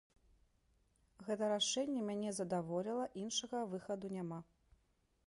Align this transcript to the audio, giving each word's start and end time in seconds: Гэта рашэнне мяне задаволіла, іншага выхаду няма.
Гэта 1.27 1.49
рашэнне 1.55 2.01
мяне 2.09 2.29
задаволіла, 2.39 3.05
іншага 3.25 3.57
выхаду 3.75 4.07
няма. 4.19 4.39